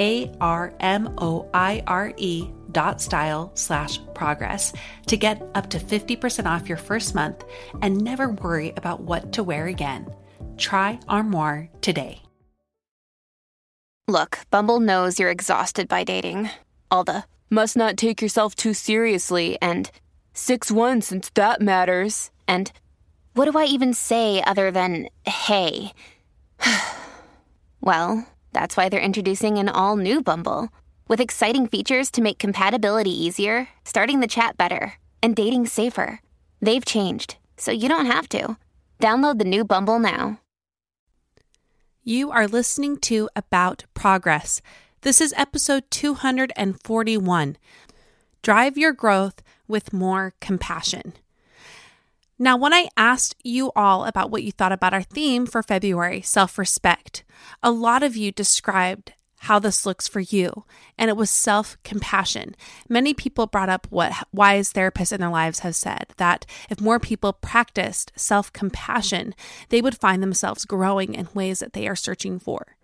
[0.00, 4.72] A R M O I R E dot style slash progress
[5.06, 7.44] to get up to 50% off your first month
[7.82, 10.06] and never worry about what to wear again.
[10.56, 12.22] Try Armoire today.
[14.08, 16.50] Look, Bumble knows you're exhausted by dating.
[16.90, 19.90] All the must not take yourself too seriously and
[20.34, 22.30] 6 1 since that matters.
[22.48, 22.72] And
[23.34, 25.92] what do I even say other than hey?
[27.80, 30.68] well, that's why they're introducing an all new Bumble
[31.08, 36.20] with exciting features to make compatibility easier, starting the chat better, and dating safer.
[36.60, 38.56] They've changed, so you don't have to.
[39.00, 40.40] Download the new Bumble now.
[42.02, 44.62] You are listening to About Progress.
[45.02, 47.56] This is episode 241
[48.42, 51.14] Drive Your Growth with More Compassion.
[52.42, 56.22] Now, when I asked you all about what you thought about our theme for February,
[56.22, 57.22] self respect,
[57.62, 60.64] a lot of you described how this looks for you,
[60.96, 62.56] and it was self compassion.
[62.88, 66.98] Many people brought up what wise therapists in their lives have said that if more
[66.98, 69.34] people practiced self compassion,
[69.68, 72.74] they would find themselves growing in ways that they are searching for.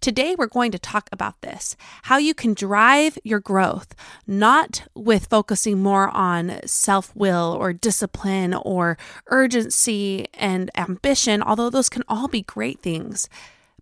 [0.00, 3.94] Today, we're going to talk about this how you can drive your growth,
[4.26, 11.88] not with focusing more on self will or discipline or urgency and ambition, although those
[11.88, 13.28] can all be great things.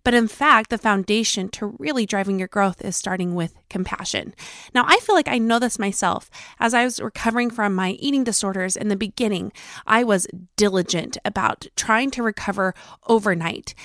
[0.03, 4.33] But in fact, the foundation to really driving your growth is starting with compassion.
[4.73, 6.29] Now, I feel like I know this myself.
[6.59, 9.51] As I was recovering from my eating disorders in the beginning,
[9.85, 12.73] I was diligent about trying to recover
[13.07, 13.75] overnight.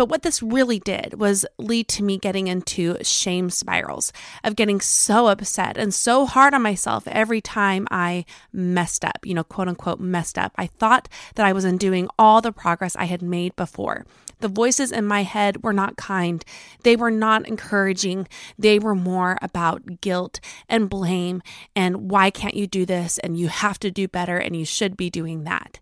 [0.00, 4.80] But what this really did was lead to me getting into shame spirals of getting
[4.80, 9.68] so upset and so hard on myself every time I messed up, you know, quote
[9.68, 10.52] unquote, messed up.
[10.56, 14.06] I thought that I was undoing all the progress I had made before.
[14.38, 16.42] The voices in my head were not kind.
[16.82, 18.26] They were not encouraging.
[18.58, 21.42] They were more about guilt and blame
[21.76, 23.18] and why can't you do this?
[23.18, 25.78] And you have to do better and you should be doing that.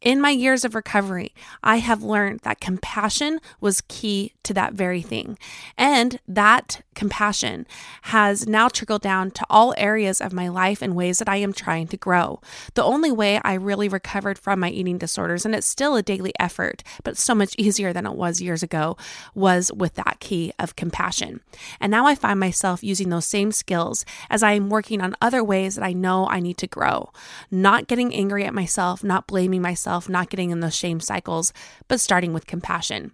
[0.00, 5.00] In my years of recovery, I have learned that compassion was key to that very
[5.00, 5.38] thing.
[5.78, 7.66] And that compassion
[8.02, 11.52] has now trickled down to all areas of my life in ways that I am
[11.52, 12.40] trying to grow.
[12.74, 16.32] The only way I really recovered from my eating disorders, and it's still a daily
[16.38, 18.96] effort, but so much easier than it was years ago,
[19.34, 21.40] was with that key of compassion.
[21.80, 25.42] And now I find myself using those same skills as I am working on other
[25.42, 27.10] ways that I know I need to grow.
[27.50, 31.52] Not getting angry at myself, not blaming myself myself, not getting in those shame cycles,
[31.88, 33.12] but starting with compassion.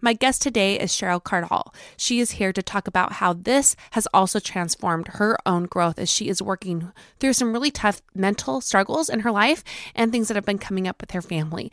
[0.00, 1.74] My guest today is Cheryl Cardall.
[1.96, 6.08] She is here to talk about how this has also transformed her own growth as
[6.08, 9.64] she is working through some really tough mental struggles in her life
[9.96, 11.72] and things that have been coming up with her family.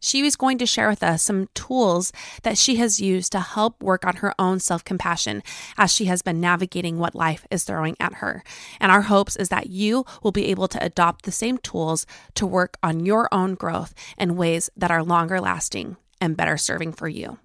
[0.00, 2.12] She was going to share with us some tools
[2.42, 5.42] that she has used to help work on her own self compassion
[5.76, 8.44] as she has been navigating what life is throwing at her.
[8.80, 12.46] And our hopes is that you will be able to adopt the same tools to
[12.46, 17.08] work on your own growth in ways that are longer lasting and better serving for
[17.08, 17.38] you.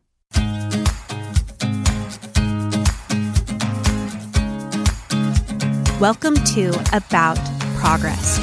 [5.99, 7.37] Welcome to About
[7.77, 8.37] Progress.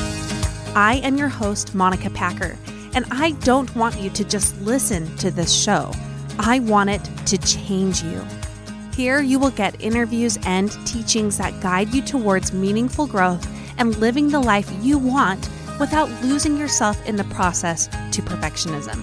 [0.75, 2.57] I am your host, Monica Packer,
[2.95, 5.93] and I don't want you to just listen to this show.
[6.39, 8.25] I want it to change you.
[8.95, 13.47] Here, you will get interviews and teachings that guide you towards meaningful growth
[13.79, 15.49] and living the life you want
[15.79, 19.03] without losing yourself in the process to perfectionism.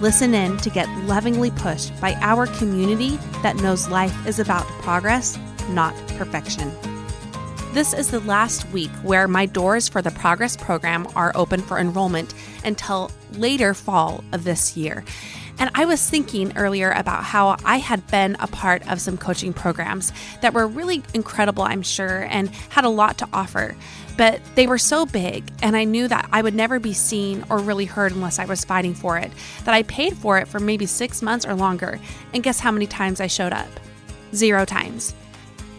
[0.00, 5.38] Listen in to get lovingly pushed by our community that knows life is about progress,
[5.70, 6.70] not perfection.
[7.76, 11.78] This is the last week where my doors for the Progress program are open for
[11.78, 12.32] enrollment
[12.64, 15.04] until later fall of this year.
[15.58, 19.52] And I was thinking earlier about how I had been a part of some coaching
[19.52, 23.76] programs that were really incredible, I'm sure, and had a lot to offer.
[24.16, 27.58] But they were so big, and I knew that I would never be seen or
[27.58, 29.30] really heard unless I was fighting for it,
[29.64, 32.00] that I paid for it for maybe six months or longer.
[32.32, 33.68] And guess how many times I showed up?
[34.34, 35.14] Zero times.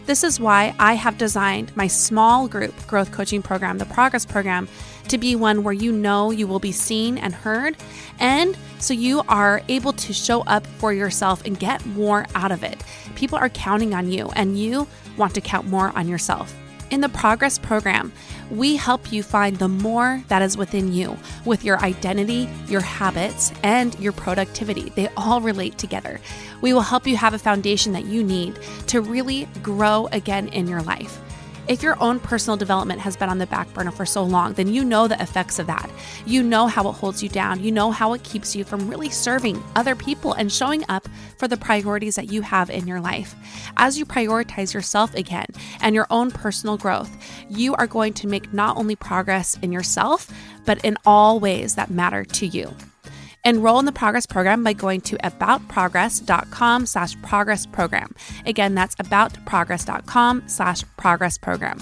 [0.08, 4.70] This is why I have designed my small group growth coaching program, the Progress Program,
[5.10, 7.76] to be one where you know you will be seen and heard,
[8.18, 12.64] and so you are able to show up for yourself and get more out of
[12.64, 12.82] it.
[13.16, 14.88] People are counting on you, and you
[15.18, 16.56] want to count more on yourself.
[16.90, 18.14] In the Progress Program,
[18.50, 23.52] we help you find the more that is within you with your identity, your habits,
[23.62, 24.90] and your productivity.
[24.92, 26.22] They all relate together.
[26.62, 30.68] We will help you have a foundation that you need to really grow again in
[30.68, 31.20] your life.
[31.68, 34.74] If your own personal development has been on the back burner for so long, then
[34.74, 35.90] you know the effects of that.
[36.26, 37.62] You know how it holds you down.
[37.62, 41.50] You know how it keeps you from really serving other people and showing up for
[41.50, 43.36] the priorities that you have in your life.
[43.76, 45.48] As you prioritize yourself again
[45.82, 47.12] and your own personal growth,
[47.50, 50.32] you are going to make not only progress in yourself,
[50.66, 52.74] but in all ways that matter to you.
[53.48, 58.14] Enroll in the Progress Program by going to aboutprogress.com slash progress program.
[58.46, 61.80] Again, that's aboutprogress.com slash progress program.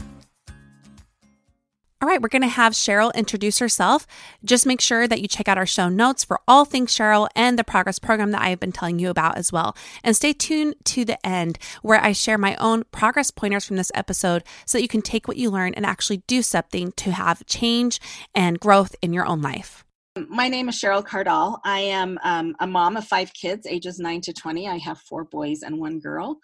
[2.02, 4.06] All right, we're going to have Cheryl introduce herself.
[4.44, 7.58] Just make sure that you check out our show notes for all things Cheryl and
[7.58, 9.76] the progress program that I've been telling you about as well.
[10.04, 13.92] And stay tuned to the end where I share my own progress pointers from this
[13.96, 17.44] episode so that you can take what you learn and actually do something to have
[17.48, 18.00] change
[18.36, 19.85] and growth in your own life.
[20.18, 21.60] My name is Cheryl Cardall.
[21.66, 24.70] I am um, a mom of five kids, ages 9 to 20.
[24.70, 26.40] I have four boys and one girl.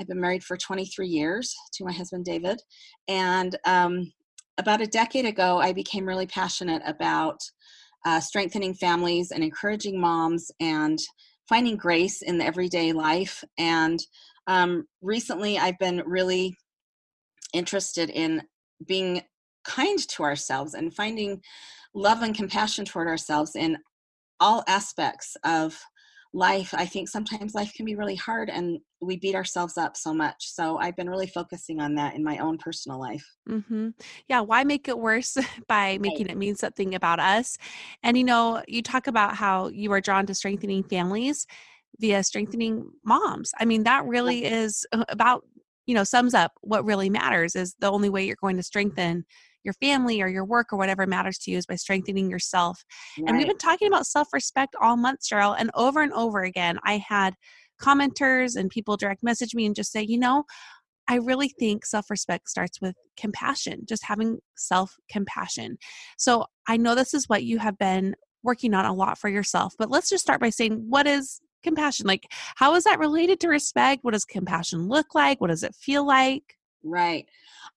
[0.00, 2.62] I've been married for 23 years to my husband, David.
[3.08, 4.12] And um,
[4.58, 7.40] about a decade ago, I became really passionate about
[8.04, 11.00] uh, strengthening families and encouraging moms and
[11.48, 13.42] finding grace in the everyday life.
[13.58, 13.98] And
[14.46, 16.56] um, recently, I've been really
[17.52, 18.42] interested in
[18.86, 19.22] being
[19.64, 21.42] kind to ourselves and finding
[21.96, 23.78] love and compassion toward ourselves in
[24.38, 25.80] all aspects of
[26.34, 26.74] life.
[26.74, 30.36] I think sometimes life can be really hard and we beat ourselves up so much.
[30.38, 33.26] So i've been really focusing on that in my own personal life.
[33.48, 33.90] Mm-hmm.
[34.28, 35.38] yeah why make it worse
[35.68, 36.32] by making right.
[36.32, 37.56] it mean something about us?
[38.02, 41.46] And you know you talk about how you are drawn to strengthening families
[41.98, 43.52] via strengthening moms.
[43.58, 45.44] I mean that really is uh, about
[45.86, 49.24] you know sums up what really matters is the only way you're going to strengthen
[49.66, 52.82] your family or your work or whatever matters to you is by strengthening yourself.
[53.18, 53.28] Right.
[53.28, 55.54] And we've been talking about self respect all month, Cheryl.
[55.58, 57.34] And over and over again, I had
[57.82, 60.44] commenters and people direct message me and just say, you know,
[61.08, 65.76] I really think self respect starts with compassion, just having self compassion.
[66.16, 69.74] So I know this is what you have been working on a lot for yourself,
[69.78, 72.06] but let's just start by saying, what is compassion?
[72.06, 72.26] Like,
[72.56, 74.04] how is that related to respect?
[74.04, 75.40] What does compassion look like?
[75.40, 76.56] What does it feel like?
[76.82, 77.26] Right.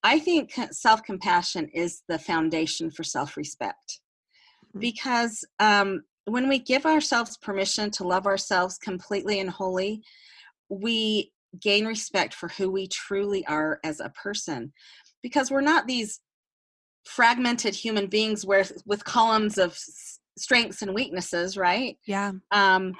[0.03, 3.99] I think self compassion is the foundation for self respect
[4.67, 4.79] mm-hmm.
[4.79, 10.01] because um, when we give ourselves permission to love ourselves completely and wholly,
[10.69, 14.71] we gain respect for who we truly are as a person.
[15.21, 16.21] Because we're not these
[17.05, 19.77] fragmented human beings where with columns of
[20.37, 21.97] strengths and weaknesses right?
[22.05, 22.33] Yeah.
[22.51, 22.93] Um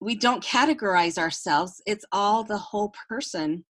[0.00, 1.80] we don't categorize ourselves.
[1.86, 3.64] It's all the whole person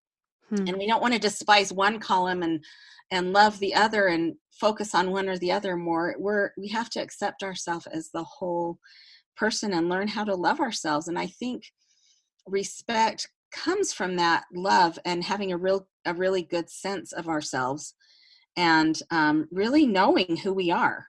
[0.54, 0.66] hmm.
[0.68, 2.64] and we don't want to despise one column and
[3.10, 6.90] and love the other and focus on one or the other more we're we have
[6.90, 8.78] to accept ourselves as the whole
[9.36, 11.64] person and learn how to love ourselves and i think
[12.46, 17.94] respect comes from that love and having a real a really good sense of ourselves
[18.56, 21.06] and um, really knowing who we are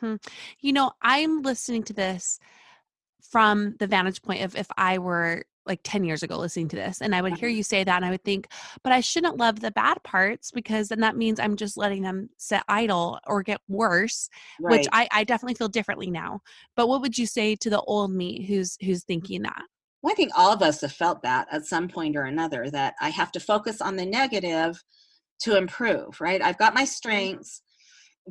[0.00, 0.16] hmm.
[0.60, 2.38] you know i'm listening to this
[3.30, 7.00] from the vantage point of if i were like 10 years ago listening to this
[7.00, 7.58] and i would hear mm-hmm.
[7.58, 8.48] you say that and i would think
[8.82, 12.28] but i shouldn't love the bad parts because then that means i'm just letting them
[12.36, 14.28] sit idle or get worse
[14.60, 14.78] right.
[14.78, 16.40] which I, I definitely feel differently now
[16.76, 19.62] but what would you say to the old me who's who's thinking that
[20.02, 22.94] well, i think all of us have felt that at some point or another that
[23.00, 24.82] i have to focus on the negative
[25.40, 26.42] to improve, right?
[26.42, 27.62] I've got my strengths,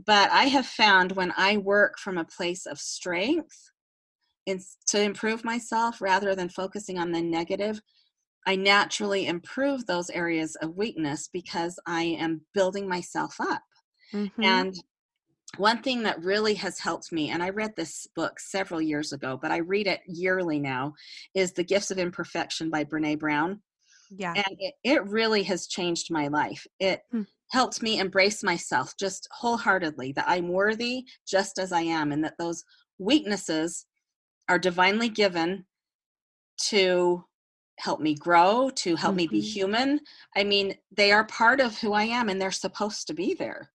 [0.06, 3.72] but I have found when I work from a place of strength
[4.46, 7.80] in, to improve myself rather than focusing on the negative,
[8.46, 13.64] I naturally improve those areas of weakness because I am building myself up.
[14.14, 14.44] Mm-hmm.
[14.44, 14.75] And
[15.58, 19.40] one thing that really has helped me, and I read this book several years ago,
[19.42, 20.94] but I read it yearly now,
[21.34, 23.62] is The Gifts of Imperfection by Brene Brown.
[24.12, 24.34] Yeah.
[24.36, 26.66] And it, it really has changed my life.
[26.80, 27.24] It hmm.
[27.52, 32.36] helped me embrace myself just wholeheartedly, that I'm worthy just as I am, and that
[32.38, 32.64] those
[33.00, 33.86] weaknesses
[34.50, 35.66] are divinely given
[36.68, 37.24] to
[37.78, 39.18] help me grow, to help mm-hmm.
[39.18, 39.48] me be mm-hmm.
[39.48, 40.00] human.
[40.36, 43.72] I mean, they are part of who I am and they're supposed to be there.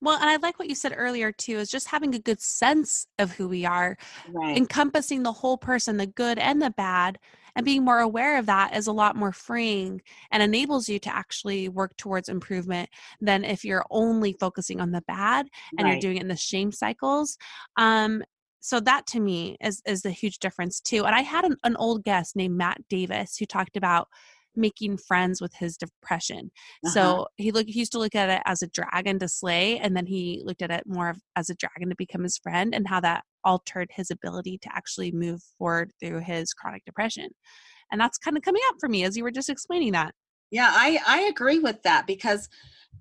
[0.00, 3.06] Well, and I like what you said earlier too, is just having a good sense
[3.18, 3.96] of who we are,
[4.28, 4.56] right.
[4.56, 7.18] encompassing the whole person, the good and the bad,
[7.54, 10.00] and being more aware of that is a lot more freeing
[10.30, 12.88] and enables you to actually work towards improvement
[13.20, 15.92] than if you're only focusing on the bad and right.
[15.92, 17.36] you're doing it in the shame cycles.
[17.76, 18.22] Um,
[18.62, 21.04] so that to me is is the huge difference too.
[21.04, 24.08] And I had an, an old guest named Matt Davis who talked about
[24.54, 26.50] making friends with his depression.
[26.84, 26.92] Uh-huh.
[26.92, 29.96] So he looked he used to look at it as a dragon to slay, and
[29.96, 32.88] then he looked at it more of, as a dragon to become his friend, and
[32.88, 37.30] how that altered his ability to actually move forward through his chronic depression.
[37.90, 40.14] And that's kind of coming up for me as you were just explaining that.
[40.52, 42.48] Yeah, I I agree with that because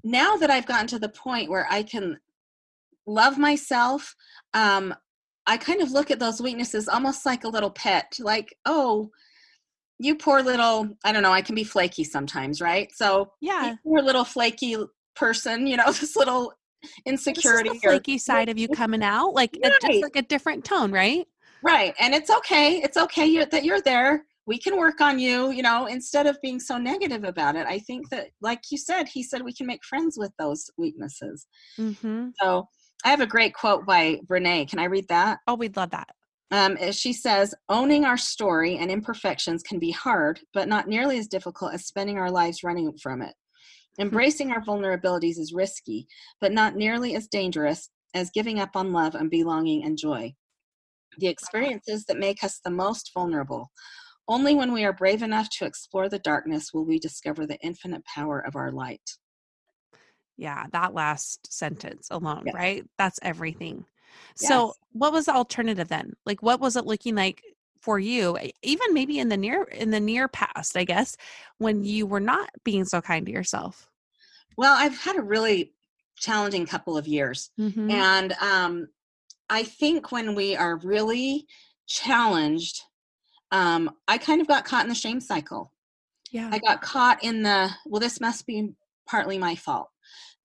[0.03, 2.19] now that I've gotten to the point where I can
[3.05, 4.15] love myself,
[4.53, 4.95] um,
[5.47, 9.09] I kind of look at those weaknesses almost like a little pet, like, oh,
[10.01, 13.77] you poor little i don't know i can be flaky sometimes right so yeah you
[13.83, 14.75] poor little flaky
[15.15, 16.51] person you know this little
[17.05, 19.73] insecurity this flaky or, side of you coming out like right.
[19.81, 21.27] just like a different tone right
[21.63, 25.51] right and it's okay it's okay you're, that you're there we can work on you
[25.51, 29.07] you know instead of being so negative about it i think that like you said
[29.07, 31.45] he said we can make friends with those weaknesses
[31.77, 32.29] mm-hmm.
[32.41, 32.67] so
[33.05, 36.09] i have a great quote by brene can i read that oh we'd love that
[36.51, 41.27] um, she says, owning our story and imperfections can be hard, but not nearly as
[41.27, 43.33] difficult as spending our lives running from it.
[43.95, 44.03] Hmm.
[44.03, 46.07] Embracing our vulnerabilities is risky,
[46.41, 50.33] but not nearly as dangerous as giving up on love and belonging and joy.
[51.17, 53.71] The experiences that make us the most vulnerable.
[54.27, 58.03] Only when we are brave enough to explore the darkness will we discover the infinite
[58.05, 59.17] power of our light.
[60.37, 62.55] Yeah, that last sentence alone, yes.
[62.55, 62.85] right?
[62.97, 63.85] That's everything.
[64.35, 64.75] So, yes.
[64.93, 66.13] what was the alternative then?
[66.25, 67.43] Like, what was it looking like
[67.81, 71.17] for you, even maybe in the near in the near past, I guess,
[71.57, 73.89] when you were not being so kind to yourself?
[74.57, 75.73] Well, I've had a really
[76.17, 77.89] challenging couple of years, mm-hmm.
[77.89, 78.87] and um,
[79.49, 81.47] I think when we are really
[81.87, 82.81] challenged,
[83.51, 85.71] um, I kind of got caught in the shame cycle.
[86.31, 87.99] Yeah, I got caught in the well.
[87.99, 88.69] This must be
[89.07, 89.89] partly my fault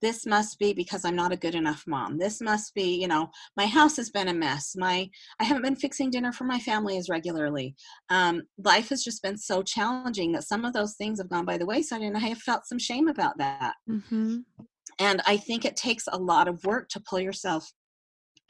[0.02, 2.18] this must be because i'm not a good enough mom.
[2.18, 4.74] This must be you know my house has been a mess.
[4.76, 5.08] My
[5.40, 7.74] i haven't been fixing dinner for my family as regularly.
[8.10, 11.58] Um, life has just been so challenging that some of those things have gone by
[11.58, 13.74] the wayside and i have felt some shame about that.
[13.88, 14.38] Mm-hmm.
[14.98, 17.72] and i think it takes a lot of work to pull yourself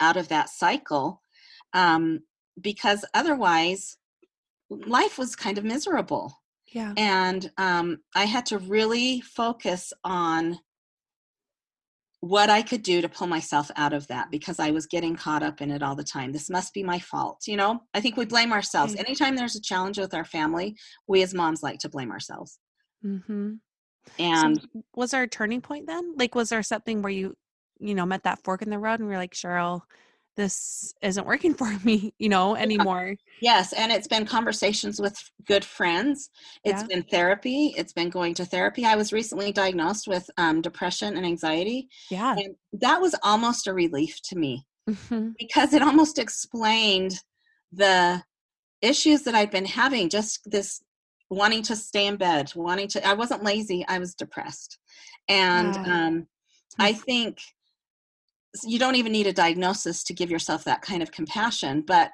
[0.01, 1.23] out of that cycle
[1.73, 2.21] um,
[2.61, 3.97] because otherwise
[4.71, 6.33] life was kind of miserable.
[6.73, 6.93] Yeah.
[6.97, 10.59] And um, i had to really focus on
[12.21, 15.43] what I could do to pull myself out of that because I was getting caught
[15.43, 16.33] up in it all the time.
[16.33, 17.43] This must be my fault.
[17.47, 18.95] You know, I think we blame ourselves.
[18.95, 19.07] Mm-hmm.
[19.07, 22.59] Anytime there's a challenge with our family, we as moms like to blame ourselves.
[23.05, 23.55] Mm-hmm.
[24.19, 26.15] And so was there a turning point then?
[26.17, 27.37] Like, was there something where you,
[27.79, 29.83] you know, met that fork in the road and we're like, Cheryl,
[30.37, 33.15] this isn't working for me, you know, anymore.
[33.41, 33.73] Yes.
[33.73, 36.31] And it's been conversations with good friends.
[36.65, 36.89] It's yeah.
[36.89, 37.75] been therapy.
[37.77, 38.85] It's been going to therapy.
[38.85, 41.89] I was recently diagnosed with um, depression and anxiety.
[42.11, 42.35] Yeah.
[42.37, 45.31] And that was almost a relief to me mm-hmm.
[45.39, 47.21] because it almost explained
[47.73, 48.23] the
[48.83, 50.81] issues that I'd been having, just this
[51.29, 54.79] wanting to stay in bed, wanting to, I wasn't lazy, I was depressed.
[55.29, 56.07] And yeah.
[56.07, 56.27] um,
[56.79, 57.39] I think
[58.65, 62.11] you don't even need a diagnosis to give yourself that kind of compassion but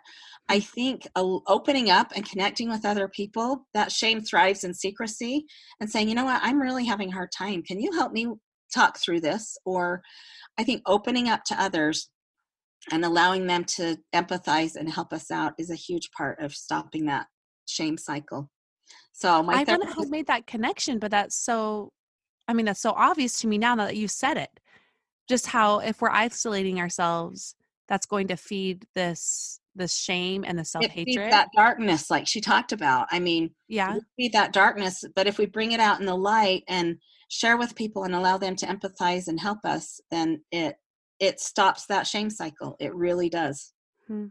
[0.49, 0.67] i mm.
[0.67, 5.45] think opening up and connecting with other people that shame thrives in secrecy
[5.81, 6.41] and saying you know what?
[6.43, 7.63] I'm really having a hard time.
[7.63, 8.27] Can you help me
[8.75, 9.57] talk through this?
[9.65, 10.03] Or
[10.59, 12.11] i think opening up to others
[12.91, 17.07] and allowing them to empathize and help us out is a huge part of stopping
[17.07, 17.27] that
[17.67, 18.51] shame cycle.
[19.13, 21.93] So my i wouldn't have made that connection but that's so
[22.49, 24.51] i mean that's so obvious to me now that you said it
[25.29, 27.55] just how if we're isolating ourselves
[27.89, 32.73] that's going to feed this the shame and the self-hatred that darkness like she talked
[32.73, 33.99] about i mean Yeah.
[34.17, 36.97] feed that darkness but if we bring it out in the light and
[37.29, 40.77] share with people and allow them to empathize and help us then it
[41.19, 43.73] it stops that shame cycle it really does
[44.07, 44.27] Hmm.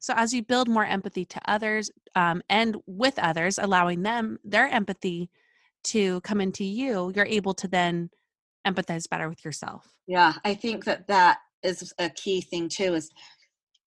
[0.00, 4.68] So as you build more empathy to others um, and with others, allowing them their
[4.68, 5.30] empathy
[5.84, 8.10] to come into you, you're able to then
[8.66, 9.94] empathize better with yourself.
[10.06, 13.10] yeah i think that that is a key thing too is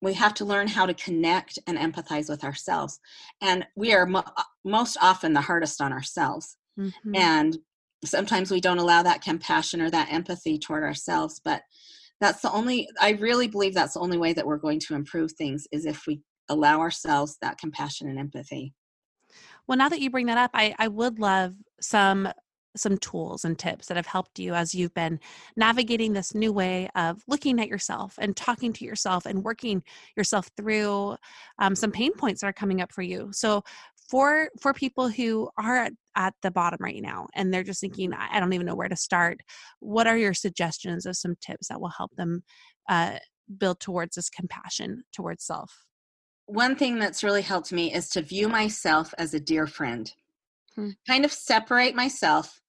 [0.01, 2.99] we have to learn how to connect and empathize with ourselves
[3.41, 6.91] and we are mo- uh, most often the hardest on ourselves Mhm.
[7.15, 7.57] and
[8.03, 11.61] sometimes we don't allow that compassion or that empathy toward ourselves but
[12.21, 15.31] that's the only i really believe that's the only way that we're going to improve
[15.33, 18.73] things is if we allow ourselves that compassion and empathy
[19.67, 22.29] Well, now that you bring that up, I, I would love some
[22.75, 25.19] some tools and tips that have helped you as you've been
[25.55, 29.83] navigating this new way of looking at yourself and talking to yourself and working
[30.15, 31.15] yourself through
[31.59, 33.29] um, some pain points that are coming up for you.
[33.31, 33.63] So
[34.09, 38.13] for for people who are at, at the bottom right now and they're just thinking,
[38.13, 39.39] I don't even know where to start,
[39.79, 42.43] what are your suggestions of some tips that will help them
[42.87, 43.17] uh,
[43.57, 45.85] build towards this compassion towards self?
[46.47, 50.13] one thing that's really helped me is to view myself as a dear friend
[50.75, 50.89] Hmm.
[51.07, 52.59] kind of separate myself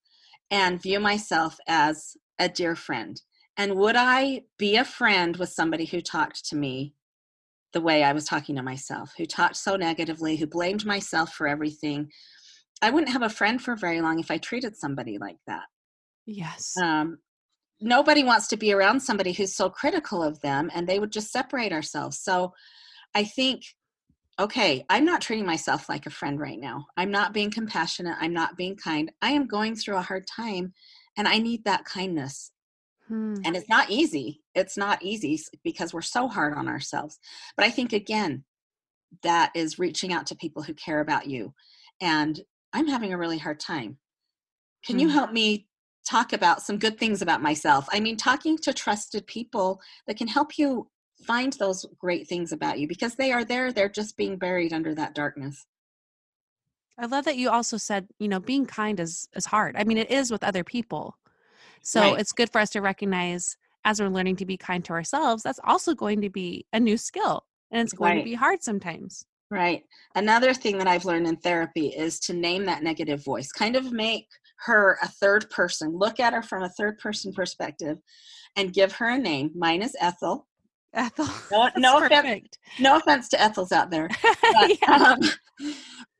[0.51, 3.21] and view myself as a dear friend.
[3.57, 6.93] And would i be a friend with somebody who talked to me
[7.73, 11.47] the way i was talking to myself who talked so negatively who blamed myself for
[11.47, 12.11] everything?
[12.81, 15.65] I wouldn't have a friend for very long if i treated somebody like that.
[16.25, 16.73] Yes.
[16.81, 17.19] um,
[17.79, 21.31] nobody wants to be around somebody who's so critical of them and they would just
[21.31, 22.19] separate ourselves.
[22.19, 22.53] So
[23.15, 23.63] i think
[24.39, 26.85] okay i'm not treating myself like a friend right now.
[26.95, 28.17] I'm not being compassionate.
[28.19, 29.11] I'm not being kind.
[29.21, 30.73] I am going through a hard time
[31.17, 32.51] and i need that kindness.
[33.07, 33.35] Hmm.
[33.45, 34.41] and it's not easy.
[34.53, 37.19] It's not easy because we're so hard on ourselves.
[37.55, 38.43] But i think again
[39.23, 41.53] that is reaching out to people who care about you
[42.01, 42.41] and
[42.73, 43.97] i'm having a really hard time.
[44.85, 45.13] Can you Hmm.
[45.13, 45.67] help me
[46.09, 47.87] talk about some good things about myself?
[47.91, 50.89] I mean talking to trusted people that can help you
[51.25, 54.93] find those great things about you because they are there they're just being buried under
[54.93, 55.65] that darkness
[56.99, 59.75] I love that you also said, you know, being kind is is hard.
[59.77, 61.15] I mean, it is with other people.
[61.83, 62.19] So Right.
[62.19, 65.59] it's good for us to recognize as we're learning to be kind to ourselves, that's
[65.63, 68.19] also going to be a new skill and it's going Right.
[68.19, 69.25] to be hard sometimes.
[69.49, 69.83] Right.
[70.15, 73.93] Another thing that I've learned in therapy is to name that negative voice, kind of
[73.93, 74.27] make
[74.65, 77.99] her a third person, look at her from a third person perspective
[78.57, 79.51] and give her a name.
[79.55, 80.47] Mine is Ethel.
[80.93, 81.27] Ethel.
[81.51, 84.09] No, no offense, no offense to Ethels out there.
[84.41, 84.91] But, yeah.
[84.95, 85.19] um,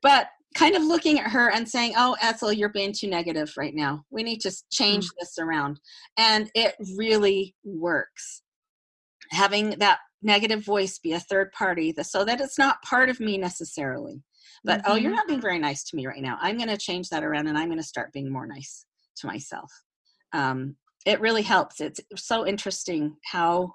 [0.02, 3.74] but kind of looking at her and saying, Oh, Ethel, you're being too negative right
[3.74, 4.04] now.
[4.10, 5.80] We need to change this around.
[6.16, 8.42] And it really works.
[9.30, 13.38] Having that negative voice be a third party so that it's not part of me
[13.38, 14.22] necessarily.
[14.64, 15.16] But, oh, you're Mhm.
[15.16, 16.36] not being very nice to me right now.
[16.40, 18.84] I'm going to change that around and I'm going to start being more nice
[19.18, 19.70] to myself.
[20.32, 20.76] Um,
[21.06, 21.80] it really helps.
[21.80, 23.74] It's so interesting how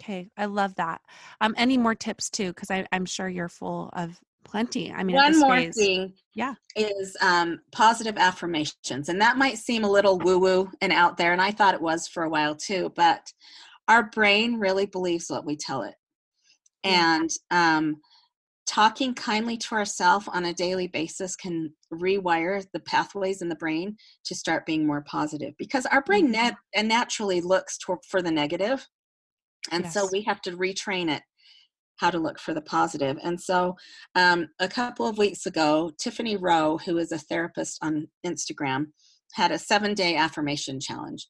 [0.00, 0.28] Okay.
[0.36, 1.00] I love that.
[1.40, 2.48] Um, any more tips too?
[2.52, 4.92] Because I'm sure you're full of plenty.
[4.92, 6.54] I mean, one more phase- thing Yeah.
[6.76, 11.32] is um, positive affirmations and that might seem a little woo woo and out there
[11.32, 13.30] and i thought it was for a while too but
[13.88, 15.94] our brain really believes what we tell it
[16.84, 17.96] and um,
[18.66, 23.96] talking kindly to ourselves on a daily basis can rewire the pathways in the brain
[24.24, 26.32] to start being more positive because our brain Mhm.
[26.32, 28.86] nat- and naturally looks toward for the negative
[29.70, 31.22] and so we have to retrain it
[31.98, 33.18] how to look for the positive.
[33.22, 33.76] And so,
[34.14, 38.86] um, a couple of weeks ago, Tiffany Rowe, who is a therapist on Instagram,
[39.34, 41.26] had a seven day affirmation challenge.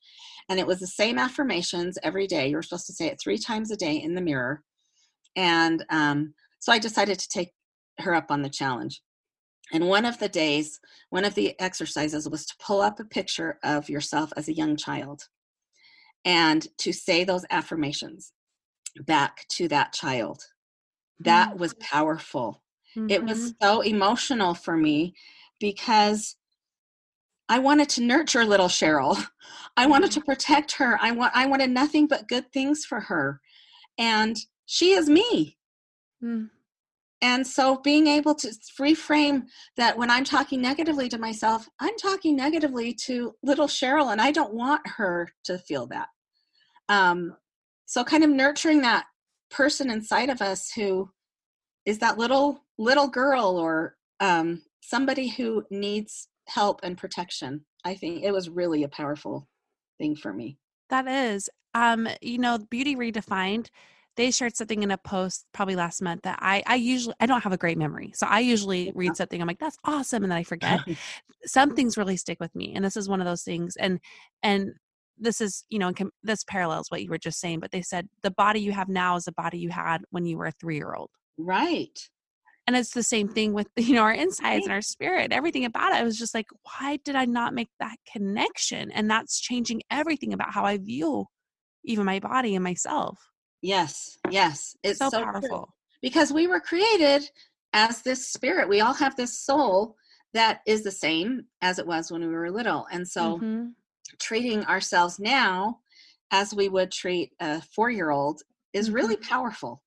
[0.49, 2.49] And it was the same affirmations every day.
[2.49, 4.63] You were supposed to say it three times a day in the mirror.
[5.37, 7.53] And um, so I decided to take
[8.01, 9.03] her up on the challenge.
[9.73, 13.59] And one of the days, one of the exercises was to pull up a picture
[13.63, 15.25] of yourself as a young child
[16.25, 18.33] and to say those affirmations
[19.01, 20.43] back to that child.
[21.21, 21.59] That mm-hmm.
[21.59, 22.63] was powerful.
[22.97, 23.11] Mm-hmm.
[23.11, 23.65] It was mm-hmm.
[23.65, 25.15] so emotional for me
[25.61, 26.37] because
[27.49, 29.23] I wanted to nurture little Cheryl.
[29.77, 30.99] I wanted to protect her.
[31.01, 33.41] I want I wanted nothing but good things for her.
[33.97, 35.57] And she is me.
[36.23, 36.51] Mm.
[37.21, 38.49] And so being able to
[38.81, 39.45] reframe
[39.77, 44.31] that when I'm talking negatively to myself, I'm talking negatively to little Cheryl and I
[44.31, 46.09] don't want her to feel that.
[46.89, 47.37] Um,
[47.87, 49.07] so kind of nurturing that
[49.51, 51.11] person inside of us who
[51.87, 57.65] is that little little girl or um, somebody who needs help and protection.
[57.85, 59.49] I think it was really a powerful
[59.99, 60.59] thing for me.
[60.91, 61.49] That is.
[61.75, 63.69] Um, you know, Beauty Redefined,
[64.19, 67.41] they shared something in a post probably last month that I I usually I don't
[67.41, 68.11] have a great memory.
[68.15, 70.81] So I usually read something, I'm like, that's awesome, and then I forget.
[71.47, 72.75] Some things really stick with me.
[72.75, 73.77] And this is one of those things.
[73.77, 74.01] And
[74.43, 74.73] and
[75.17, 78.33] this is, you know, this parallels what you were just saying, but they said the
[78.33, 80.95] body you have now is the body you had when you were a three year
[80.95, 81.11] old.
[81.39, 81.97] Right
[82.67, 85.93] and it's the same thing with you know our insides and our spirit everything about
[85.93, 89.81] it i was just like why did i not make that connection and that's changing
[89.91, 91.25] everything about how i view
[91.85, 93.19] even my body and myself
[93.63, 95.67] yes yes it's so, so powerful true.
[96.03, 97.29] because we were created
[97.73, 99.97] as this spirit we all have this soul
[100.35, 103.67] that is the same as it was when we were little and so mm-hmm.
[104.19, 105.79] treating ourselves now
[106.31, 108.43] as we would treat a four year old
[108.73, 109.29] is really mm-hmm.
[109.29, 109.83] powerful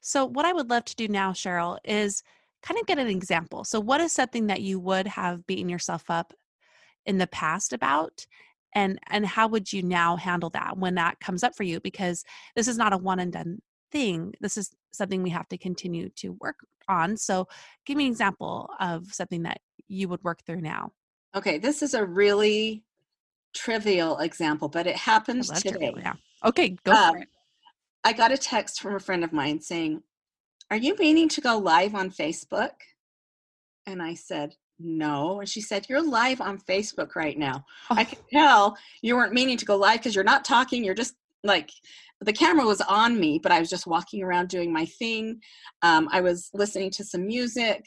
[0.00, 2.22] so, what I would love to do now, Cheryl, is
[2.62, 3.64] kind of get an example.
[3.64, 6.32] So, what is something that you would have beaten yourself up
[7.04, 8.26] in the past about?
[8.74, 11.80] And, and how would you now handle that when that comes up for you?
[11.80, 12.24] Because
[12.54, 14.34] this is not a one and done thing.
[14.40, 16.56] This is something we have to continue to work
[16.88, 17.16] on.
[17.16, 17.48] So,
[17.84, 20.92] give me an example of something that you would work through now.
[21.34, 22.84] Okay, this is a really
[23.54, 25.70] trivial example, but it happens today.
[25.70, 26.14] Trivial, yeah.
[26.44, 27.28] Okay, go um, for it.
[28.04, 30.02] I got a text from a friend of mine saying,
[30.70, 32.72] Are you meaning to go live on Facebook?
[33.86, 35.40] And I said, No.
[35.40, 37.64] And she said, You're live on Facebook right now.
[37.90, 37.96] Oh.
[37.96, 40.84] I can tell you weren't meaning to go live because you're not talking.
[40.84, 41.70] You're just like,
[42.20, 45.40] the camera was on me, but I was just walking around doing my thing.
[45.82, 47.84] Um, I was listening to some music.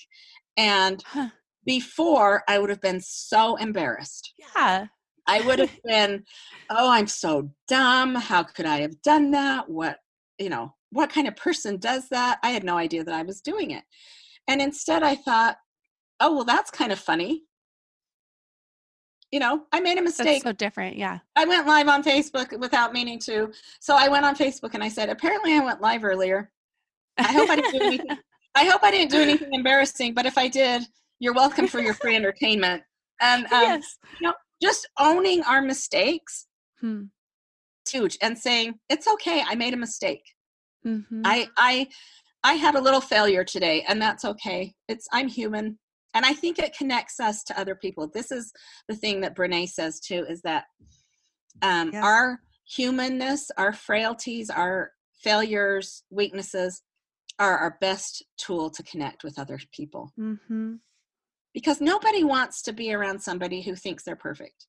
[0.58, 1.30] And huh.
[1.66, 4.34] before, I would have been so embarrassed.
[4.56, 4.88] Yeah.
[5.28, 6.24] I would have been,
[6.70, 8.16] oh, I'm so dumb.
[8.16, 9.70] How could I have done that?
[9.70, 9.98] What
[10.40, 12.40] you know, what kind of person does that?
[12.42, 13.84] I had no idea that I was doing it.
[14.48, 15.58] And instead I thought,
[16.20, 17.44] oh, well, that's kind of funny.
[19.32, 20.26] You know, I made a mistake.
[20.26, 21.20] That's so different, yeah.
[21.36, 23.52] I went live on Facebook without meaning to.
[23.80, 26.52] So I went on Facebook and I said, apparently I went live earlier.
[27.18, 28.08] I hope I didn't do anything.
[28.56, 30.82] I hope I didn't do anything embarrassing, but if I did,
[31.20, 32.82] you're welcome for your free entertainment.
[33.22, 33.98] And um, yes.
[34.20, 36.48] you know, just owning our mistakes
[36.80, 37.04] hmm
[37.90, 40.22] huge and saying it's okay i made a mistake
[40.86, 41.22] mm-hmm.
[41.26, 41.88] i i
[42.44, 45.76] i had a little failure today and that's okay it's i'm human
[46.14, 48.10] and i think it connects us to other people.
[48.14, 48.52] This is
[48.88, 50.66] the thing that brene says too is that
[51.62, 52.04] um, yes.
[52.04, 54.92] our humanness our frailties our
[55.22, 56.82] failures weaknesses
[57.38, 60.12] are our best tool to connect with other people.
[60.20, 60.76] Mm-hmm.
[61.54, 64.68] because nobody wants to be around somebody who thinks they're perfect.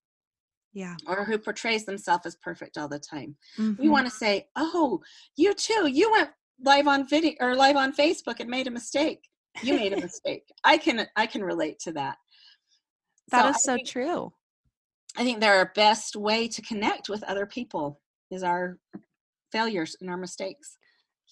[0.72, 0.94] Yeah.
[1.06, 3.36] Or who portrays themselves as perfect all the time.
[3.58, 3.82] Mm-hmm.
[3.82, 5.00] we want to say oh
[5.36, 5.88] you too.
[5.88, 6.30] You went
[6.62, 9.29] live on video or live on facebook and made a mistake
[9.62, 12.16] you made a mistake i can i can relate to that
[13.30, 14.32] That so is so think, true
[15.16, 18.78] i think that our best way to connect with other people is our
[19.52, 20.78] failures and our mistakes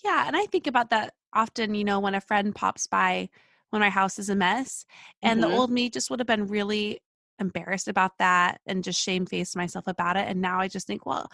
[0.05, 3.29] yeah and i think about that often you know when a friend pops by
[3.71, 4.85] when my house is a mess
[5.23, 5.51] and mm-hmm.
[5.51, 7.01] the old me just would have been really
[7.38, 10.27] embarrassed about that and just shamefaced myself about it.
[10.29, 11.31] And now I just think, well,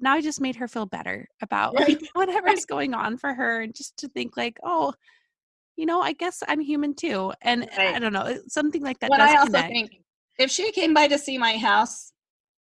[0.00, 2.02] now I just made her feel better about right.
[2.14, 3.60] whatever's going on for her.
[3.60, 4.94] And just to think like, oh,
[5.76, 7.32] you know, I guess I'm human too.
[7.42, 7.94] And right.
[7.94, 9.10] I don't know, something like that.
[9.10, 9.68] But I also connect.
[9.72, 9.90] think
[10.38, 12.12] if she came by to see my house,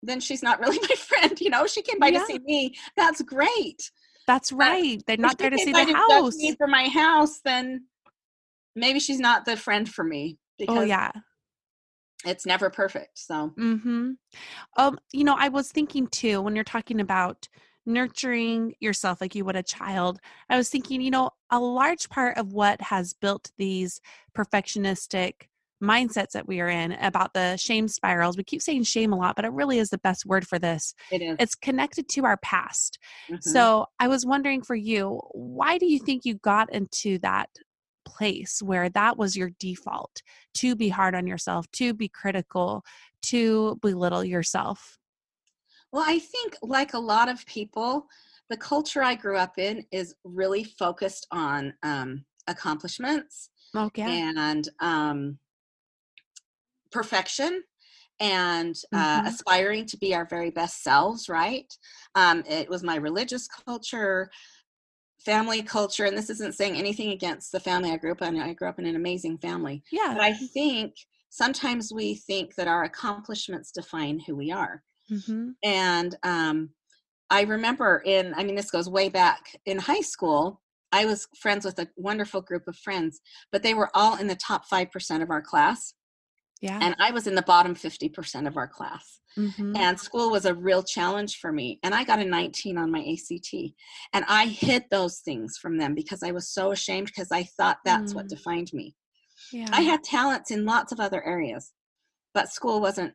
[0.03, 1.41] then she's not really my friend.
[1.41, 2.21] You know, she came by yeah.
[2.21, 2.75] to see me.
[2.97, 3.91] That's great.
[4.27, 5.03] That's right.
[5.07, 6.37] They're not there to see the house.
[6.37, 7.87] Me for my house, then
[8.77, 10.39] maybe she's not the friend for me.
[10.39, 11.11] Oh, because oh yeah
[12.25, 14.13] it's never perfect so mm-hmm.
[14.77, 17.49] um you know i was thinking too when you're talking about
[17.85, 22.37] nurturing yourself like you would a child i was thinking you know a large part
[22.39, 24.01] of what has built these
[24.37, 25.49] perfectionistic
[25.83, 28.37] mindsets that we are in about the shame spirals.
[28.37, 30.95] We keep saying shame a lot, but it really is the best word for this.
[31.11, 31.37] It is.
[31.39, 32.99] It's connected to our past.
[33.29, 33.43] Mhm.
[33.43, 37.51] So I was wondering for you, why do you think you got into that
[38.05, 40.23] place where that was your default
[40.55, 42.85] to be hard on yourself, to be critical,
[43.23, 44.99] to belittle yourself?
[45.93, 48.09] Well, I think, like a lot of people,
[48.49, 54.23] the culture I grew up in is really focused on um, accomplishments Okay.
[54.27, 55.39] and um,
[56.91, 57.63] perfection
[58.21, 59.27] and uh, Mhm.
[59.27, 61.73] aspiring to be our very best selves, right?
[62.15, 64.31] Um, it was my religious culture,
[65.25, 68.41] family culture, and this isn't saying anything against the family I grew up in.
[68.41, 69.85] I grew up in an amazing family.
[69.91, 70.15] yeah.
[70.15, 70.95] But I think
[71.31, 74.85] sometimes we think that our accomplishments define who we are.
[75.13, 76.71] Hmm And um,
[77.31, 81.65] I remember in, I mean, this goes way back in high school, I was friends
[81.65, 83.21] with a wonderful group of friends,
[83.53, 85.95] but they were all in the top 5% of our class.
[86.61, 86.79] Yeah.
[86.81, 89.21] And I was in the bottom 50% of our class.
[89.39, 89.77] Mhm.
[89.77, 91.81] And school was a real challenge for me.
[91.83, 93.75] And I got a 19 on my ACT.
[94.13, 97.79] And I hid those things from them because I was so ashamed because I thought
[97.85, 98.29] that's what Mm.
[98.29, 98.95] defined me.
[99.53, 99.69] yeah.
[99.73, 101.73] I had talents in lots of other areas,
[102.35, 103.15] but school wasn't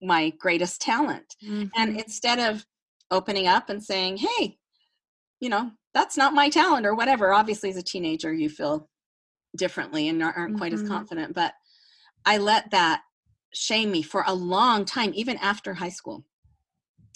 [0.00, 1.36] my greatest talent.
[1.76, 2.00] And Mhm.
[2.00, 2.64] instead of
[3.10, 4.58] opening up and saying, hey,
[5.40, 8.88] you know, that's not my talent or whatever, obviously as a teenager, you feel
[9.56, 10.88] differently and aren't quite as Mhm.
[10.88, 11.34] confident.
[11.34, 11.54] But
[12.24, 13.02] I let that
[13.54, 16.24] shame me for a long time, even after high school.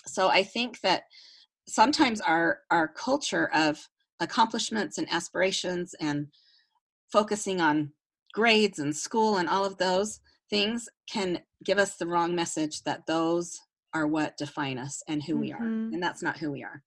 [0.07, 1.05] So I think that
[1.69, 3.89] sometimes our our culture of
[4.21, 6.29] accomplishments and aspirations and
[7.13, 7.93] focusing on
[8.33, 13.07] grades and school and all of those things can give us the wrong message that
[13.07, 13.59] those
[13.95, 15.93] are what define us and who we are Mhm.
[15.93, 16.83] and that's not who we are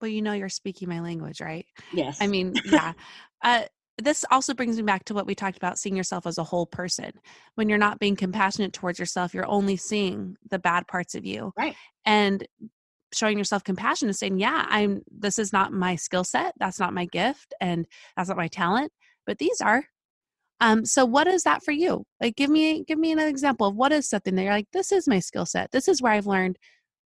[0.00, 1.66] well, you know, you're speaking my language, right?
[1.92, 2.94] yes I mean, yeah.
[3.42, 3.64] Uh,
[3.98, 6.64] this also brings me back to what we talked about seeing yourself as a whole
[6.64, 7.12] person.
[7.54, 11.52] When you're not being compassionate towards yourself, you're only seeing the bad parts of you.
[11.56, 11.76] Right.
[12.06, 12.46] And
[13.12, 16.94] showing yourself compassion and saying, yeah, I'm this is not my skill set, that's not
[16.94, 18.92] my gift, and that's not my talent,
[19.26, 19.84] but these are.
[20.60, 22.04] Um, so what is that for you?
[22.20, 24.92] Like give me give me an example of what is something that you're like, this
[24.92, 25.70] is my skill set.
[25.70, 26.58] This is where I've learned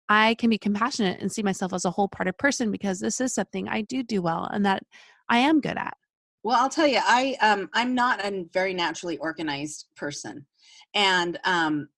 [0.09, 3.21] I can be compassionate and see myself as a whole part of person because this
[3.21, 4.83] is something I do do well and that
[5.29, 5.95] I am good at.
[6.43, 10.45] Well, I'll tell you, I um, I'm not a very naturally organized person,
[10.95, 11.89] and um,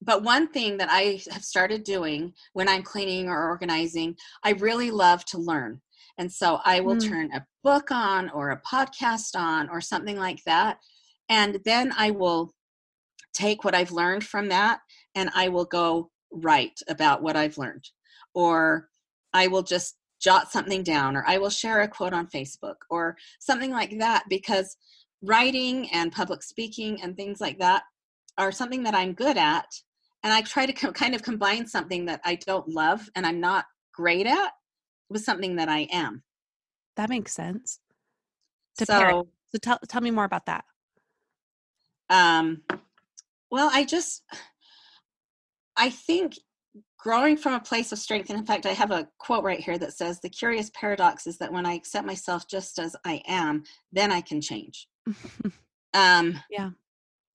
[0.00, 4.90] but one thing that I have started doing when I'm cleaning or organizing, I really
[4.90, 5.80] love to learn,
[6.18, 7.08] and so I will Mm.
[7.08, 10.78] turn a book on or a podcast on or something like that,
[11.32, 12.52] and then I will
[13.32, 14.80] take what I've learned from that
[15.14, 17.88] and I will go write about what I've learned,
[18.34, 18.90] or
[19.32, 23.16] I will just jot something down or I will share a quote on Facebook or
[23.40, 24.76] something like that because
[25.22, 27.84] writing and public speaking and things like that
[28.36, 29.68] are something that I'm good at.
[30.22, 33.40] And I try to co- kind of combine something that I don't love and I'm
[33.40, 33.64] not
[33.94, 34.52] great at
[35.08, 36.22] with something that I am.
[36.96, 37.80] That makes sense.
[38.78, 40.64] To so, So tell tell me more about that.
[42.12, 42.62] Um,
[43.50, 44.22] well, I just,
[45.76, 46.34] I think
[46.98, 49.78] growing from a place of strength, and in fact, I have a quote right here
[49.78, 53.64] that says, The curious paradox is that when I accept myself just as I am,
[53.92, 54.88] then I can change.
[55.94, 56.70] Um, Yeah.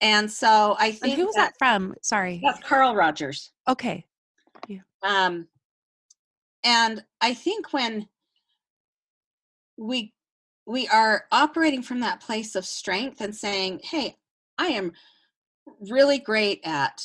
[0.01, 1.93] And so I and think who was that from?
[2.01, 2.41] Sorry.
[2.43, 3.51] that's Carl Rogers.
[3.67, 4.03] Okay.
[4.67, 4.79] Yeah.
[5.03, 5.47] Um,
[6.63, 8.07] and I think when
[9.77, 10.13] we
[10.65, 14.17] we are operating from that place of strength and saying, "Hey,
[14.57, 14.91] I am
[15.89, 17.03] really great at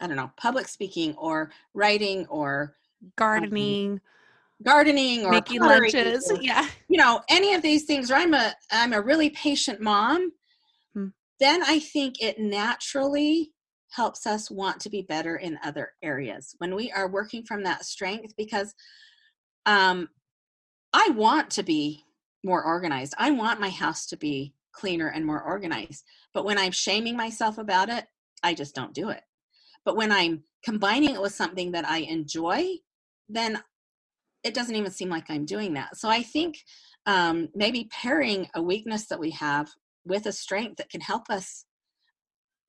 [0.00, 2.76] I don't know public speaking or writing or
[3.16, 4.00] Gardening,
[4.62, 6.30] gardening or making lunches.
[6.30, 6.68] or, Yeah.
[6.88, 10.32] you know any of these things or i'm a i'm a really patient mom
[10.94, 11.08] Hmm.
[11.38, 13.52] then i think it naturally
[13.90, 17.84] helps us want to be better in other areas when we are working from that
[17.86, 18.74] strength because
[19.66, 20.08] um
[20.92, 22.04] i want to be
[22.44, 26.04] more organized i want my house to be cleaner and more organized
[26.34, 28.06] but when i'm shaming myself about it
[28.42, 29.22] i just don't do it
[29.84, 32.66] but when i'm combining it with something that i enjoy
[33.28, 33.62] then
[34.42, 36.58] it doesn't even seem like i'm doing that so i think
[37.06, 39.68] um, maybe pairing a weakness that we have
[40.04, 41.64] with a strength that can help us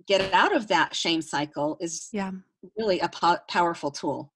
[0.08, 2.32] get out of that shame cycle is Yeah.
[2.78, 4.34] really a po- powerful tool.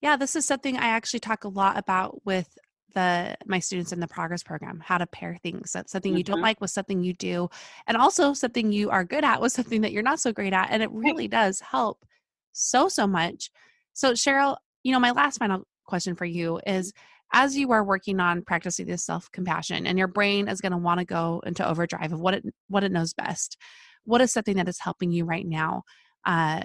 [0.00, 2.56] Yeah, this is something I actually talk a lot about with
[2.94, 5.72] the my students in the progress program, how to pair things.
[5.72, 6.42] That's something you don't Mhm.
[6.42, 7.48] like with something you do,
[7.86, 10.68] and also something you are good at with something that you're not so great at.
[10.70, 12.04] And it really does help
[12.52, 13.50] so, so much.
[13.92, 16.92] So Cheryl, you know, my last final question for you is
[17.32, 20.98] as you are working on practicing this self-compassion and your brain is going to want
[20.98, 23.56] to go into overdrive of what it what it knows best
[24.04, 25.82] what is something that is helping you right now
[26.24, 26.62] uh,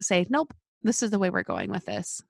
[0.00, 2.22] say, nope, this is the way we're going with this?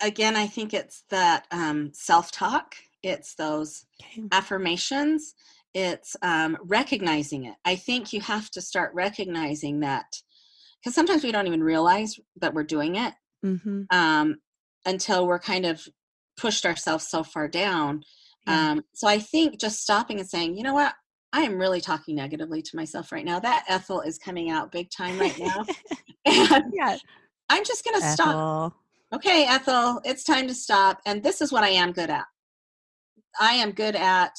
[0.00, 4.22] Again, I think it's that um, self talk, it's those okay.
[4.32, 5.34] affirmations,
[5.74, 7.54] it's um, recognizing it.
[7.64, 10.06] I think you have to start recognizing that
[10.80, 13.82] because sometimes we don't even realize that we're doing it mm-hmm.
[13.90, 14.36] um,
[14.86, 15.86] until we're kind of
[16.36, 18.02] pushed ourselves so far down.
[18.46, 18.70] Yeah.
[18.70, 20.94] Um, so I think just stopping and saying, you know what,
[21.32, 23.38] I am really talking negatively to myself right now.
[23.38, 25.64] That Ethel is coming out big time right now.
[26.24, 26.96] and yeah.
[27.48, 28.74] I'm just going to stop.
[29.12, 31.00] Okay, Ethel, it's time to stop.
[31.06, 32.26] And this is what I am good at.
[33.40, 34.32] I am good at,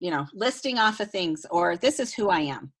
[0.00, 2.72] you know, listing off of things, or this is who I am.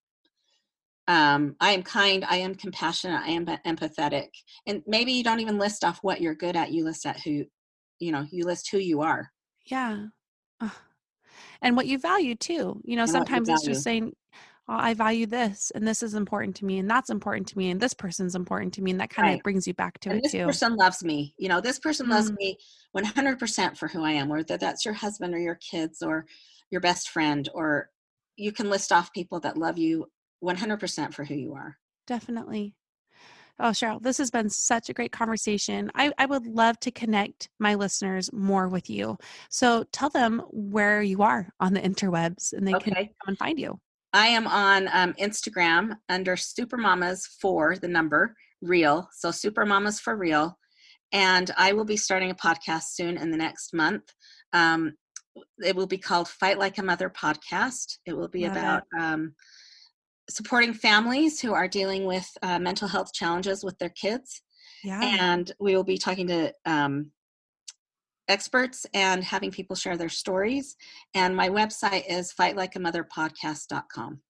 [1.08, 4.28] Um, I am kind, I am compassionate, I am empathetic.
[4.66, 7.44] And maybe you don't even list off what you're good at, you list at who,
[8.00, 9.30] you know, you list who you are.
[9.66, 10.06] Yeah
[11.62, 12.80] and what you value too.
[12.84, 14.12] You know, and sometimes it's just saying,
[14.68, 17.70] oh, I value this and this is important to me and that's important to me
[17.70, 19.36] and this person's important to me and that kind right.
[19.36, 20.38] of brings you back to and it this too.
[20.38, 21.34] This person loves me.
[21.38, 22.10] You know, this person mm.
[22.10, 22.58] loves me
[22.96, 26.26] 100% for who I am, whether that's your husband or your kids or
[26.70, 27.90] your best friend or
[28.36, 30.06] you can list off people that love you
[30.44, 31.78] 100% for who you are.
[32.06, 32.74] Definitely.
[33.58, 35.90] Oh, Cheryl, this has been such a great conversation.
[35.94, 39.16] I, I would love to connect my listeners more with you.
[39.48, 42.90] So tell them where you are on the interwebs and they okay.
[42.90, 43.80] can come and find you.
[44.16, 49.06] I am on um, Instagram under Supermamas for the number real.
[49.12, 50.58] So Supermamas for real.
[51.12, 54.10] And I will be starting a podcast soon in the next month.
[54.54, 54.94] Um,
[55.62, 57.98] it will be called Fight Like a Mother podcast.
[58.06, 59.34] It will be Love about um,
[60.30, 64.40] supporting families who are dealing with uh, mental health challenges with their kids.
[64.82, 65.02] Yeah.
[65.02, 67.12] And we will be talking to um,
[68.28, 70.76] experts and having people share their stories.
[71.14, 74.20] And my website is fightlikeamotherpodcast.com.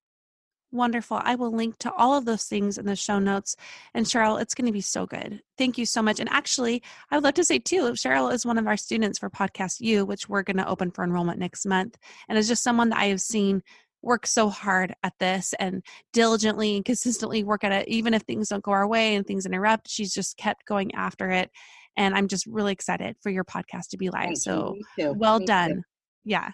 [0.73, 1.21] Wonderful.
[1.23, 3.57] I will link to all of those things in the show notes.
[3.95, 5.41] And Cheryl, it's going to be so good.
[5.57, 6.19] Thank you so much.
[6.19, 9.31] And actually, I would love to say too, Cheryl is one of our students for
[9.31, 11.97] Podcast U, which we're going to open for enrollment next month.
[12.29, 13.63] And is just someone that I have seen
[14.03, 15.83] work so hard at this and
[16.13, 19.47] diligently and consistently work at it even if things don't go our way and things
[19.47, 21.51] interrupt she's just kept going after it
[21.97, 25.83] and i'm just really excited for your podcast to be live thank so well done.
[26.25, 26.51] Yeah.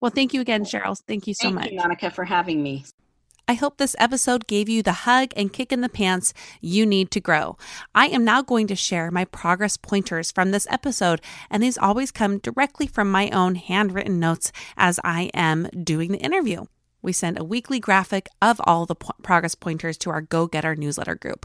[0.00, 0.96] Well thank you again cheryl.
[1.06, 1.70] Thank you so thank much.
[1.70, 2.84] You, monica for having me.
[3.46, 7.10] I hope this episode gave you the hug and kick in the pants you need
[7.10, 7.56] to grow.
[7.94, 12.12] I am now going to share my progress pointers from this episode, and these always
[12.12, 16.66] come directly from my own handwritten notes as I am doing the interview.
[17.02, 20.76] We send a weekly graphic of all the po- progress pointers to our Go Getter
[20.76, 21.44] newsletter group.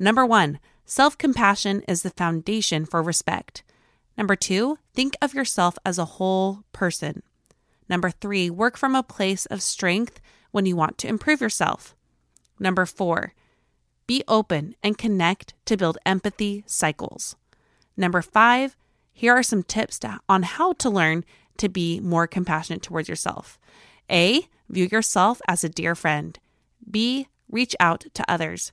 [0.00, 0.58] Number one,
[0.90, 3.62] self compassion is the foundation for respect.
[4.18, 7.22] Number two, think of yourself as a whole person.
[7.88, 11.94] Number three, work from a place of strength when you want to improve yourself.
[12.58, 13.34] Number four,
[14.08, 17.36] be open and connect to build empathy cycles.
[17.96, 18.76] Number five,
[19.12, 21.24] here are some tips to, on how to learn
[21.58, 23.60] to be more compassionate towards yourself.
[24.10, 26.38] A, View yourself as a dear friend.
[26.88, 27.26] B.
[27.48, 28.72] Reach out to others.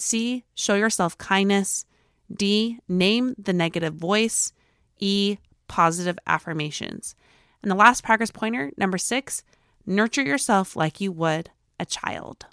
[0.00, 0.44] C.
[0.54, 1.84] Show yourself kindness.
[2.32, 2.78] D.
[2.88, 4.52] Name the negative voice.
[4.98, 5.38] E.
[5.68, 7.14] Positive affirmations.
[7.62, 9.42] And the last progress pointer, number six,
[9.84, 12.46] nurture yourself like you would a child.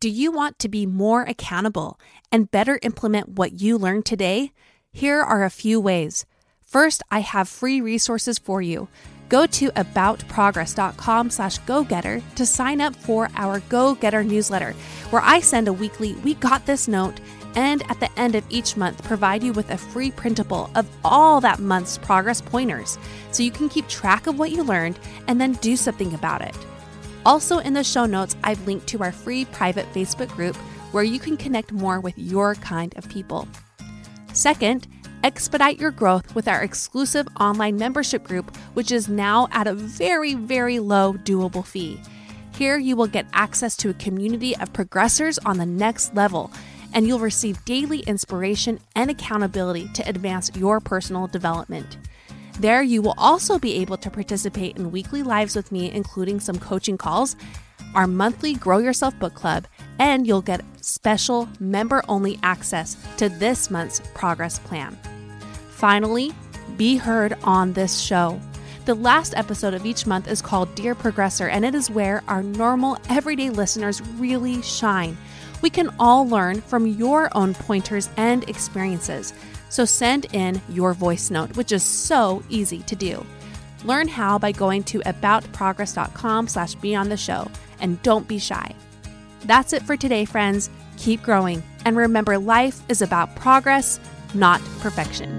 [0.00, 1.98] Do you want to be more accountable
[2.30, 4.52] and better implement what you learned today?
[4.92, 6.26] Here are a few ways.
[6.60, 8.88] First, I have free resources for you.
[9.28, 14.72] Go to aboutprogress.com slash go-getter to sign up for our Go-Getter newsletter,
[15.10, 17.20] where I send a weekly We Got This note
[17.56, 21.40] and at the end of each month provide you with a free printable of all
[21.40, 22.98] that month's progress pointers
[23.30, 26.56] so you can keep track of what you learned and then do something about it.
[27.24, 30.56] Also, in the show notes, I've linked to our free private Facebook group
[30.92, 33.48] where you can connect more with your kind of people.
[34.32, 34.86] Second,
[35.24, 40.34] expedite your growth with our exclusive online membership group, which is now at a very,
[40.34, 41.98] very low, doable fee.
[42.54, 46.52] Here, you will get access to a community of progressors on the next level,
[46.92, 51.96] and you'll receive daily inspiration and accountability to advance your personal development.
[52.60, 56.58] There, you will also be able to participate in weekly lives with me, including some
[56.58, 57.34] coaching calls,
[57.94, 59.66] our monthly Grow Yourself Book Club,
[59.98, 64.96] and you'll get special member only access to this month's progress plan.
[65.84, 66.32] Finally,
[66.78, 68.40] be heard on this show.
[68.86, 72.42] The last episode of each month is called Dear Progressor, and it is where our
[72.42, 75.14] normal, everyday listeners really shine.
[75.60, 79.34] We can all learn from your own pointers and experiences.
[79.68, 83.22] So send in your voice note, which is so easy to do.
[83.84, 87.50] Learn how by going to aboutprogress.com slash be on the show.
[87.78, 88.74] And don't be shy.
[89.44, 90.70] That's it for today, friends.
[90.96, 91.62] Keep growing.
[91.84, 94.00] And remember, life is about progress,
[94.32, 95.38] not perfection.